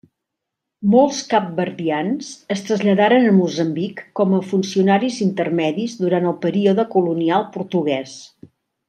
Molts 0.93 1.17
capverdians 1.33 2.31
es 2.55 2.63
traslladaren 2.69 3.27
a 3.27 3.33
Moçambic 3.41 4.01
com 4.21 4.33
a 4.37 4.43
funcionaris 4.55 5.19
intermedis 5.29 5.95
durant 6.03 6.27
el 6.31 6.35
període 6.47 6.87
colonial 6.97 7.47
portuguès. 7.59 8.17